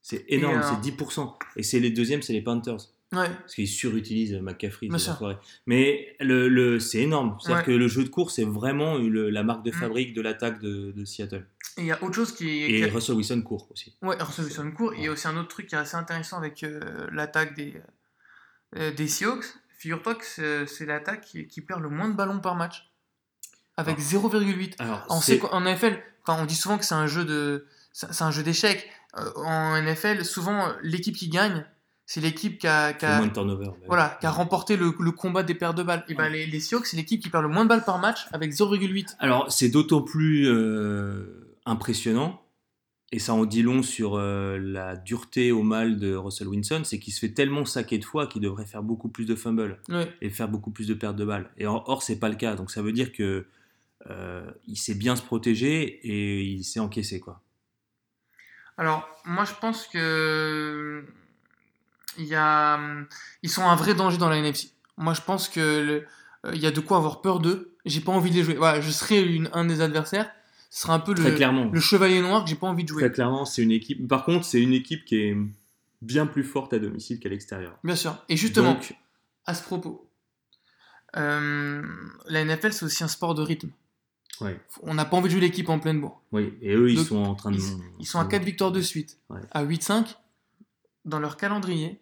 C'est 0.00 0.24
énorme, 0.28 0.56
alors- 0.58 0.70
c'est 0.70 0.80
10%. 0.90 1.36
Et 1.56 1.62
c'est 1.62 1.80
les 1.80 1.90
deuxièmes, 1.90 2.22
c'est 2.22 2.32
les 2.32 2.42
Panthers. 2.42 2.78
Ouais. 3.12 3.28
Parce 3.28 3.54
qu'ils 3.54 3.68
surutilisent 3.68 4.32
McCaffrey. 4.40 4.88
Mais 5.66 6.16
le, 6.18 6.48
le- 6.48 6.80
c'est 6.80 7.00
énorme. 7.02 7.36
C'est-à-dire 7.40 7.58
Ouais. 7.58 7.64
que 7.64 7.70
le 7.72 7.86
jeu 7.86 8.04
de 8.04 8.08
course, 8.08 8.36
c'est 8.36 8.44
vraiment 8.46 8.96
le- 8.96 9.28
la 9.28 9.42
marque 9.42 9.64
de 9.64 9.70
Mm. 9.70 9.74
fabrique 9.74 10.14
de 10.14 10.22
l'attaque 10.22 10.60
de, 10.60 10.92
de 10.92 11.04
Seattle. 11.04 11.46
Et 11.76 11.82
il 11.82 11.86
y 11.86 11.92
a 11.92 12.02
autre 12.02 12.14
chose 12.14 12.32
qui. 12.34 12.48
Et 12.48 12.78
qui 12.78 12.84
a- 12.84 12.92
Russell 12.92 13.16
Wilson 13.16 13.42
court 13.42 13.68
aussi. 13.70 13.94
Ouais, 14.00 14.16
Russell 14.18 14.46
Wilson 14.46 14.70
court. 14.74 14.94
Il 14.94 15.04
y 15.04 15.08
a 15.08 15.12
aussi 15.12 15.28
un 15.28 15.36
autre 15.36 15.48
truc 15.48 15.66
qui 15.66 15.74
est 15.74 15.78
assez 15.78 15.96
intéressant 15.96 16.38
avec 16.38 16.62
euh, 16.64 16.80
l'attaque 17.12 17.54
des, 17.54 17.74
euh, 18.76 18.92
des 18.92 19.06
Seahawks. 19.08 19.44
Figure-toi 19.76 20.14
que 20.14 20.64
c'est 20.66 20.86
l'attaque 20.86 21.20
qui, 21.22 21.46
qui 21.46 21.60
perd 21.60 21.82
le 21.82 21.90
moins 21.90 22.08
de 22.08 22.14
ballons 22.14 22.40
par 22.40 22.54
match. 22.56 22.88
Avec 23.76 23.96
Ah. 23.98 24.02
0,8. 24.02 24.74
Alors, 24.78 25.04
On 25.10 25.20
c'est- 25.20 25.34
sait 25.34 25.38
qu'en 25.38 25.60
NFL, 25.64 25.98
enfin, 26.26 26.40
on 26.42 26.46
dit 26.46 26.54
souvent 26.54 26.78
que 26.78 26.84
c'est 26.84 26.94
un 26.94 27.06
jeu 27.06 27.24
de, 27.24 27.66
c'est 27.92 28.22
un 28.22 28.30
jeu 28.30 28.42
d'échecs. 28.42 28.88
Euh, 29.18 29.30
en 29.36 29.80
NFL, 29.82 30.24
souvent 30.24 30.68
l'équipe 30.82 31.14
qui 31.16 31.28
gagne, 31.28 31.64
c'est 32.06 32.20
l'équipe 32.20 32.58
qui 32.58 32.66
a, 32.66 32.92
qui 32.94 33.00
c'est 33.00 33.06
a- 33.12 33.18
moins 33.18 33.26
de 33.28 33.32
turnover. 33.32 33.66
oui. 33.68 33.84
voilà, 33.86 34.16
qui 34.20 34.26
a 34.26 34.30
remporté 34.30 34.76
le, 34.76 34.94
le 34.98 35.12
combat 35.12 35.42
des 35.42 35.54
paires 35.54 35.74
de 35.74 35.82
balles. 35.82 36.04
Et 36.08 36.14
ben 36.14 36.28
les, 36.28 36.46
les 36.46 36.60
Seahawks, 36.60 36.86
c'est 36.86 36.96
l'équipe 36.96 37.22
qui 37.22 37.28
perd 37.30 37.42
le 37.42 37.48
moins 37.50 37.64
de 37.64 37.68
balles 37.68 37.84
par 37.84 37.98
match 37.98 38.26
avec 38.32 38.52
0,8. 38.52 39.16
Alors, 39.18 39.50
c'est 39.52 39.68
d'autant 39.68 40.02
plus 40.02 40.46
euh, 40.48 41.56
impressionnant 41.66 42.40
et 43.14 43.18
ça 43.18 43.34
en 43.34 43.44
dit 43.44 43.62
long 43.62 43.82
sur 43.82 44.14
euh, 44.16 44.56
la 44.58 44.96
dureté 44.96 45.52
au 45.52 45.62
mal 45.62 45.98
de 45.98 46.14
Russell 46.14 46.48
Wilson, 46.48 46.80
c'est 46.84 46.98
qu'il 46.98 47.12
se 47.12 47.20
fait 47.20 47.28
tellement 47.34 47.66
saquer 47.66 47.98
de 47.98 48.04
fois 48.06 48.26
qu'il 48.26 48.40
devrait 48.40 48.64
faire 48.64 48.82
beaucoup 48.82 49.10
plus 49.10 49.26
de 49.26 49.34
fumbles 49.34 49.78
Ouais. 49.90 50.10
et 50.22 50.30
faire 50.30 50.48
beaucoup 50.48 50.70
plus 50.70 50.86
de 50.88 50.94
pertes 50.94 51.16
de 51.16 51.26
balles. 51.26 51.50
Et 51.58 51.66
or, 51.66 51.84
or 51.88 52.02
c'est 52.02 52.18
pas 52.18 52.30
le 52.30 52.36
cas. 52.36 52.54
Donc 52.56 52.70
ça 52.70 52.80
veut 52.80 52.92
dire 52.92 53.12
que 53.12 53.44
euh, 54.10 54.50
il 54.66 54.76
sait 54.76 54.94
bien 54.94 55.16
se 55.16 55.22
protéger 55.22 55.82
et 55.82 56.42
il 56.42 56.64
s'est 56.64 56.80
encaissé 56.80 57.20
quoi. 57.20 57.40
Alors, 58.78 59.06
moi, 59.24 59.44
je 59.44 59.52
pense 59.60 59.86
que 59.86 61.04
il 62.18 62.24
y 62.24 62.34
a, 62.34 62.80
ils 63.42 63.50
sont 63.50 63.62
un 63.64 63.76
vrai 63.76 63.94
danger 63.94 64.18
dans 64.18 64.28
la 64.28 64.38
NFC. 64.38 64.70
Moi, 64.96 65.14
je 65.14 65.20
pense 65.20 65.48
que 65.48 65.60
le- 65.60 66.06
euh, 66.46 66.54
il 66.54 66.60
y 66.60 66.66
a 66.66 66.70
de 66.70 66.80
quoi 66.80 66.96
avoir 66.96 67.20
peur 67.20 67.38
d'eux. 67.40 67.74
J'ai 67.84 68.00
pas 68.00 68.12
envie 68.12 68.30
de 68.30 68.36
les 68.36 68.42
jouer. 68.44 68.54
Voilà, 68.54 68.80
je 68.80 68.90
serai 68.90 69.22
une- 69.22 69.50
un 69.52 69.64
des 69.64 69.80
adversaires. 69.80 70.30
Ce 70.70 70.82
sera 70.82 70.94
un 70.94 71.00
peu 71.00 71.12
le, 71.14 71.34
clairement. 71.34 71.70
le 71.70 71.80
chevalier 71.80 72.20
noir 72.22 72.44
que 72.44 72.50
j'ai 72.50 72.56
pas 72.56 72.66
envie 72.66 72.82
de 72.84 72.88
jouer. 72.88 73.02
Très 73.02 73.12
clairement, 73.12 73.44
c'est 73.44 73.62
une 73.62 73.70
équipe. 73.72 74.08
Par 74.08 74.24
contre, 74.24 74.44
c'est 74.46 74.60
une 74.60 74.72
équipe 74.72 75.04
qui 75.04 75.16
est 75.16 75.36
bien 76.00 76.26
plus 76.26 76.44
forte 76.44 76.72
à 76.72 76.78
domicile 76.78 77.20
qu'à 77.20 77.28
l'extérieur. 77.28 77.78
Bien 77.84 77.94
sûr. 77.94 78.16
Et 78.30 78.36
justement, 78.38 78.72
Donc, 78.72 78.94
à 79.46 79.54
ce 79.54 79.62
propos, 79.62 80.08
euh, 81.16 81.82
la 82.26 82.40
NFL, 82.44 82.72
c'est 82.72 82.84
aussi 82.86 83.04
un 83.04 83.08
sport 83.08 83.34
de 83.34 83.42
rythme. 83.42 83.68
Ouais, 84.42 84.60
On 84.82 84.94
n'a 84.94 85.04
pas 85.04 85.16
envie 85.16 85.28
de 85.28 85.32
jouer 85.32 85.40
l'équipe 85.40 85.68
en 85.68 85.78
pleine 85.78 86.00
bourre. 86.00 86.22
oui. 86.32 86.54
Et 86.60 86.74
eux, 86.74 86.90
ils 86.90 86.96
Donc, 86.96 87.06
sont 87.06 87.22
en 87.24 87.34
train 87.34 87.50
de. 87.50 87.56
Ils, 87.56 87.62
ils 88.00 88.06
sont 88.06 88.18
à 88.18 88.24
4 88.26 88.42
victoires 88.44 88.72
de 88.72 88.80
suite. 88.80 89.18
Ouais. 89.30 89.40
À 89.50 89.64
8-5, 89.64 90.16
dans 91.04 91.18
leur 91.20 91.36
calendrier, 91.36 92.00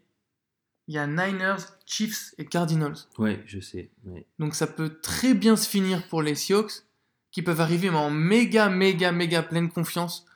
il 0.89 0.95
y 0.95 0.99
a 0.99 1.07
Niners, 1.07 1.57
Chiefs 1.87 2.35
et 2.39 2.45
Cardinals. 2.47 2.97
Ouais, 3.19 3.43
je 3.47 3.61
sais. 3.61 3.91
ouais. 4.07 4.27
Donc 4.39 4.55
ça 4.55 4.67
peut 4.67 4.99
très 5.01 5.35
bien 5.35 5.57
se 5.57 5.69
finir 5.69 6.07
pour 6.09 6.23
les 6.23 6.35
Seahawks, 6.35 6.83
qui 7.31 7.43
peuvent 7.43 7.61
arriver 7.61 7.91
mais 7.91 7.97
en 7.97 8.11
méga, 8.11 8.69
méga, 8.69 9.13
méga 9.13 9.43
pleine 9.43 9.71
confiance 9.71 10.27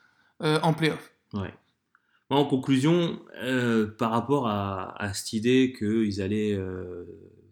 euh, 0.43 0.61
en 0.63 0.73
playoff. 0.75 1.13
Ouais. 1.33 1.53
En 2.31 2.45
conclusion, 2.47 3.21
euh, 3.43 3.87
par 3.87 4.11
rapport 4.11 4.47
à, 4.49 5.01
à 5.03 5.13
cette 5.13 5.33
idée 5.35 5.75
qu'ils 5.77 6.23
allaient 6.23 6.55
euh, 6.55 7.05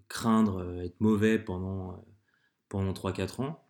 craindre 0.08 0.80
être 0.82 1.00
mauvais 1.00 1.38
pendant, 1.38 2.04
pendant 2.68 2.92
3-4 2.92 3.42
ans, 3.42 3.61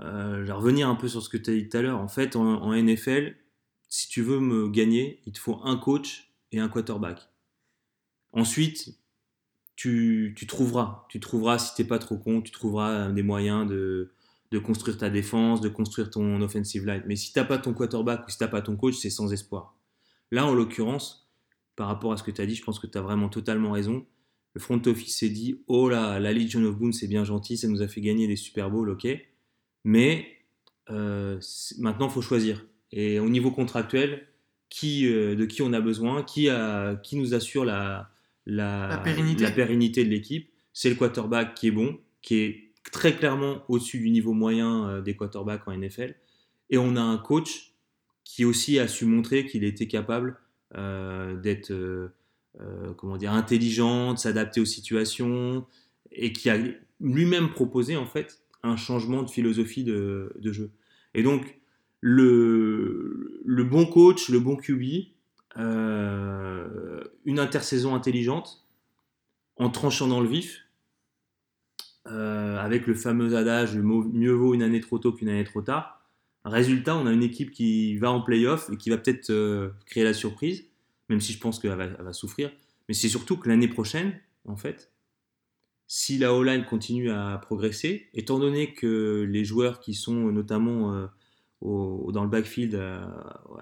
euh, 0.00 0.40
je 0.40 0.46
vais 0.46 0.52
revenir 0.52 0.88
un 0.88 0.94
peu 0.94 1.08
sur 1.08 1.22
ce 1.22 1.28
que 1.28 1.36
tu 1.36 1.50
as 1.50 1.54
dit 1.54 1.68
tout 1.68 1.76
à 1.76 1.82
l'heure. 1.82 1.98
En 1.98 2.08
fait, 2.08 2.36
en, 2.36 2.74
NFL, 2.74 3.34
si 3.88 4.08
tu 4.08 4.22
veux 4.22 4.40
me 4.40 4.68
gagner, 4.68 5.20
il 5.26 5.32
te 5.32 5.38
faut 5.38 5.60
un 5.64 5.76
coach 5.76 6.32
et 6.52 6.60
un 6.60 6.68
quarterback. 6.68 7.28
Ensuite, 8.32 8.98
tu, 9.76 10.34
trouveras. 10.46 11.06
Tu 11.08 11.20
trouveras, 11.20 11.58
si 11.58 11.74
t'es 11.74 11.84
pas 11.84 11.98
trop 11.98 12.16
con, 12.16 12.42
tu 12.42 12.50
trouveras 12.50 13.10
des 13.10 13.22
moyens 13.22 13.66
de, 13.66 14.12
construire 14.64 14.98
ta 14.98 15.10
défense, 15.10 15.60
de 15.60 15.68
construire 15.68 16.10
ton 16.10 16.40
offensive 16.42 16.86
line. 16.86 17.02
Mais 17.06 17.16
si 17.16 17.32
t'as 17.32 17.44
pas 17.44 17.58
ton 17.58 17.72
quarterback 17.72 18.26
ou 18.26 18.30
si 18.30 18.38
t'as 18.38 18.48
pas 18.48 18.62
ton 18.62 18.76
coach, 18.76 18.96
c'est 18.96 19.10
sans 19.10 19.32
espoir. 19.32 19.76
Là, 20.30 20.46
en 20.46 20.54
l'occurrence, 20.54 21.30
par 21.76 21.86
rapport 21.86 22.12
à 22.12 22.16
ce 22.16 22.22
que 22.22 22.30
tu 22.30 22.42
as 22.42 22.46
dit, 22.46 22.54
je 22.54 22.64
pense 22.64 22.78
que 22.78 22.86
tu 22.86 22.98
as 22.98 23.00
vraiment 23.00 23.28
totalement 23.28 23.70
raison. 23.70 24.04
Le 24.54 24.60
front 24.60 24.82
office 24.86 25.16
s'est 25.16 25.28
dit 25.28 25.62
Oh 25.68 25.88
là, 25.88 26.18
la 26.18 26.32
Legion 26.32 26.64
of 26.64 26.76
Boom, 26.76 26.92
c'est 26.92 27.06
bien 27.06 27.24
gentil, 27.24 27.56
ça 27.56 27.68
nous 27.68 27.80
a 27.80 27.88
fait 27.88 28.00
gagner 28.00 28.26
des 28.26 28.36
Super 28.36 28.70
Bowls, 28.70 28.90
ok. 28.90 29.06
Mais 29.84 30.38
euh, 30.90 31.40
maintenant, 31.78 32.08
il 32.08 32.12
faut 32.12 32.22
choisir. 32.22 32.64
Et 32.92 33.18
au 33.18 33.28
niveau 33.28 33.50
contractuel, 33.50 34.26
qui, 34.70 35.06
euh, 35.06 35.34
de 35.34 35.44
qui 35.44 35.62
on 35.62 35.72
a 35.72 35.80
besoin, 35.80 36.22
qui, 36.22 36.48
a, 36.48 36.96
qui 36.96 37.16
nous 37.16 37.34
assure 37.34 37.64
la, 37.64 38.10
la, 38.46 38.88
La 38.88 38.98
pérennité. 38.98 39.44
la 39.44 39.50
pérennité 39.50 40.04
de 40.04 40.10
l'équipe 40.10 40.50
C'est 40.72 40.90
le 40.90 40.96
quarterback 40.96 41.54
qui 41.54 41.68
est 41.68 41.72
bon, 41.72 41.98
qui 42.22 42.36
est 42.36 42.72
très 42.92 43.14
clairement 43.14 43.62
au-dessus 43.68 43.98
du 43.98 44.10
niveau 44.10 44.32
moyen 44.32 44.88
euh, 44.88 45.00
des 45.00 45.16
quarterbacks 45.16 45.66
en 45.66 45.76
NFL. 45.76 46.14
Et 46.70 46.78
on 46.78 46.96
a 46.96 47.00
un 47.00 47.18
coach 47.18 47.74
qui 48.24 48.44
aussi 48.44 48.78
a 48.78 48.88
su 48.88 49.06
montrer 49.06 49.46
qu'il 49.46 49.64
était 49.64 49.88
capable 49.88 50.38
euh, 50.76 51.36
d'être 51.36 51.72
comment 52.96 53.16
dire 53.16 53.32
intelligent, 53.32 54.14
de 54.14 54.18
s'adapter 54.18 54.60
aux 54.60 54.64
situations 54.64 55.64
et 56.10 56.32
qui 56.32 56.50
a 56.50 56.58
lui-même 57.00 57.50
proposé 57.50 57.96
en 57.96 58.06
fait 58.06 58.42
un 58.62 58.76
changement 58.76 59.22
de 59.22 59.30
philosophie 59.30 59.84
de, 59.84 60.32
jeu. 60.44 60.70
Et 61.14 61.22
donc 61.22 61.58
le, 62.00 63.42
bon 63.64 63.86
coach, 63.86 64.28
le 64.28 64.40
bon 64.40 64.56
QB, 64.56 65.08
euh, 65.56 67.02
une 67.24 67.38
intersaison 67.38 67.94
intelligente 67.94 68.66
en 69.56 69.70
tranchant 69.70 70.06
dans 70.06 70.20
le 70.20 70.28
vif. 70.28 70.64
euh, 72.06 72.56
avec 72.58 72.86
le 72.86 72.94
fameux 72.94 73.36
adage 73.36 73.76
mieux 73.76 74.32
vaut 74.32 74.54
une 74.54 74.62
année 74.62 74.80
trop 74.80 74.98
tôt 74.98 75.12
qu'une 75.12 75.28
année 75.28 75.44
trop 75.44 75.60
tard. 75.62 76.00
Résultat, 76.44 76.96
on 76.96 77.06
a 77.06 77.12
une 77.12 77.22
équipe 77.22 77.50
qui 77.50 77.96
va 77.98 78.10
en 78.10 78.22
playoff 78.22 78.70
et 78.72 78.76
qui 78.76 78.88
va 78.88 78.96
peut-être 78.96 79.28
euh, 79.30 79.70
créer 79.84 80.04
la 80.04 80.14
surprise, 80.14 80.64
même 81.10 81.20
si 81.20 81.32
je 81.32 81.40
pense 81.40 81.58
qu'elle 81.58 81.76
va, 81.76 81.84
elle 81.84 82.04
va 82.04 82.12
souffrir. 82.14 82.50
Mais 82.88 82.94
c'est 82.94 83.08
surtout 83.08 83.36
que 83.36 83.48
l'année 83.48 83.68
prochaine, 83.68 84.18
en 84.46 84.56
fait, 84.56 84.90
si 85.88 86.18
la 86.18 86.32
O-line 86.34 86.64
continue 86.66 87.10
à 87.10 87.38
progresser, 87.42 88.08
étant 88.14 88.38
donné 88.38 88.74
que 88.74 89.26
les 89.28 89.44
joueurs 89.44 89.80
qui 89.80 89.94
sont 89.94 90.12
notamment 90.30 90.94
euh, 90.94 91.06
au- 91.62 92.10
dans 92.12 92.22
le 92.22 92.28
backfield 92.30 92.74
à, 92.76 93.02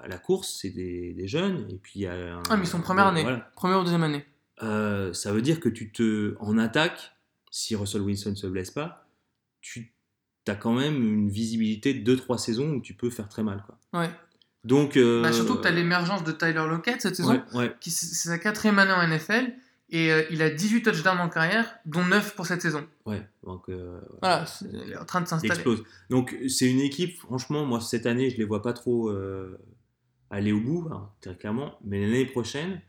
à 0.03 0.09
la 0.09 0.19
course, 0.19 0.59
c'est 0.61 0.71
des, 0.71 1.15
des 1.15 1.29
jeunes, 1.29 1.67
et 1.71 1.77
puis 1.77 1.93
il 1.95 2.03
y 2.03 2.07
a 2.07 2.37
un- 2.37 2.43
Ah, 2.51 2.57
mais 2.57 2.65
ils 2.65 2.69
sont 2.69 2.81
première 2.81 3.07
année. 3.07 3.23
voilà. 3.23 3.51
Première 3.57 3.79
ou 3.81 3.85
deuxième 3.85 4.03
année. 4.03 4.25
Euh, 4.63 5.13
ça 5.13 5.33
veut 5.33 5.41
dire 5.43 5.61
que 5.61 5.69
tu 5.69 5.93
te, 5.93 6.35
en 6.41 6.59
attaque, 6.59 7.13
si 7.51 7.75
Russell 7.77 8.03
Wilson 8.03 8.31
ne 8.31 8.35
se 8.35 8.47
blesse 8.47 8.71
pas, 8.71 9.07
tu 9.61 9.95
as 10.49 10.55
quand 10.57 10.73
même 10.75 10.97
une 10.97 11.29
visibilité 11.31 11.95
de 11.95 12.15
2-3 12.17 12.39
saisons 12.39 12.71
où 12.75 12.81
tu 12.81 12.95
peux 12.95 13.11
faire 13.11 13.29
très 13.29 13.43
mal. 13.43 13.63
Quoi. 13.67 14.01
Ouais. 14.01 14.11
Donc, 14.65 14.97
euh, 14.97 15.23
Bah, 15.23 15.33
surtout 15.33 15.57
que 15.57 15.63
tu 15.63 15.69
as 15.69 15.73
l'émergence 15.73 16.25
de 16.25 16.33
Tyler 16.33 16.65
Lockett 16.69 17.01
cette 17.01 17.15
saison. 17.17 17.33
ouais, 17.53 17.59
ouais, 17.59 17.75
qui 17.81 17.91
c'est 17.91 18.29
sa 18.29 18.39
quatrième 18.39 18.79
année 18.81 18.93
en 18.93 19.03
NFL. 19.07 19.53
Et 19.89 20.11
euh, 20.11 20.25
il 20.31 20.43
a 20.43 20.51
18 20.51 20.83
touchdowns 20.83 21.19
en 21.21 21.29
carrière, 21.29 21.79
dont 21.85 22.05
9 22.05 22.35
pour 22.35 22.47
cette 22.47 22.61
saison. 22.61 22.87
ouais. 23.05 23.23
Donc, 23.45 23.69
euh, 23.69 24.01
Voilà, 24.21 24.45
il 24.73 24.93
est 24.93 24.97
en 24.97 25.05
train 25.05 25.21
de 25.21 25.27
il 25.27 25.29
s'installer. 25.29 25.55
explose. 25.55 25.85
Donc, 26.11 26.37
c'est 26.49 26.69
une 26.69 26.81
équipe, 26.81 27.17
franchement, 27.19 27.65
moi, 27.65 27.81
cette 27.81 28.07
année, 28.07 28.29
je 28.31 28.37
les 28.37 28.45
vois 28.45 28.63
pas 28.63 28.73
trop 28.73 29.09
euh, 29.11 29.57
aller 30.31 30.51
au 30.51 30.61
bout, 30.61 30.89
hein, 30.91 31.09
très 31.21 31.37
clairement. 31.37 31.79
Mais 31.85 32.01
l'année 32.01 32.27
prochaine, 32.27 32.81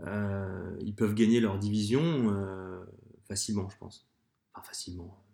ils 0.00 0.94
peuvent 0.94 1.14
gagner 1.14 1.40
leur 1.40 1.58
division 1.58 2.36
facilement, 3.26 3.68
je 3.70 3.76
pense. 3.78 4.06
Enfin, 4.52 4.66
facilement. 4.68 5.24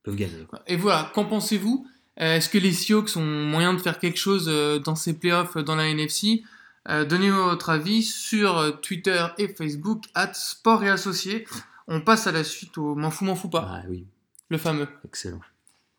Ils 0.00 0.02
peuvent 0.04 0.16
gagner. 0.16 0.44
Quoi. 0.48 0.62
Et 0.66 0.76
voilà, 0.76 1.10
qu'en 1.14 1.26
pensez-vous? 1.26 1.86
Est-ce 2.16 2.48
que 2.48 2.58
les 2.58 2.72
Seahawks 2.72 3.16
ont 3.16 3.24
moyen 3.24 3.74
de 3.74 3.78
faire 3.78 3.98
quelque 3.98 4.18
chose 4.18 4.46
dans 4.82 4.94
ces 4.96 5.18
playoffs 5.18 5.58
dans 5.58 5.76
la 5.76 5.88
NFC 5.88 6.42
Euh, 6.88 7.04
Donnez-moi 7.04 7.44
votre 7.44 7.70
avis 7.70 8.02
sur 8.02 8.58
euh, 8.58 8.70
Twitter 8.72 9.26
et 9.38 9.48
Facebook, 9.48 10.04
at 10.14 10.32
Sport 10.34 10.84
et 10.84 10.90
Associés. 10.90 11.46
On 11.86 12.00
passe 12.00 12.26
à 12.26 12.32
la 12.32 12.44
suite 12.44 12.76
au 12.78 12.94
M'en 12.94 13.10
fous, 13.10 13.24
m'en 13.24 13.34
fous 13.34 13.48
pas, 13.50 13.66
Ah 13.70 13.82
oui, 13.88 14.06
le 14.48 14.58
fameux. 14.58 14.88
excellent. 15.04 15.40